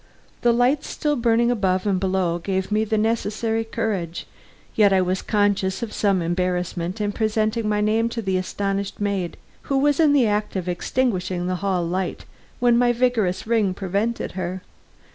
The 0.41 0.51
lights 0.51 0.87
still 0.87 1.15
burning 1.15 1.51
above 1.51 1.85
and 1.85 1.99
below 1.99 2.39
gave 2.39 2.71
me 2.71 2.83
the 2.85 2.97
necessary 2.97 3.63
courage. 3.63 4.25
Yet 4.73 4.91
I 4.91 4.99
was 4.99 5.21
conscious 5.21 5.83
of 5.83 5.93
some 5.93 6.23
embarrassment 6.23 6.99
in 6.99 7.11
presenting 7.11 7.69
my 7.69 7.81
name 7.81 8.09
to 8.09 8.21
the 8.23 8.37
astonished 8.37 8.99
maid, 8.99 9.37
who 9.69 9.77
was 9.77 9.99
in 9.99 10.13
the 10.13 10.25
act 10.25 10.55
of 10.55 10.67
extinguishing 10.67 11.45
the 11.45 11.57
hall 11.61 11.85
light 11.85 12.25
when 12.59 12.79
my 12.79 12.91
vigorous 12.93 13.45
ring 13.45 13.75
prevented 13.75 14.31
her. 14.31 14.63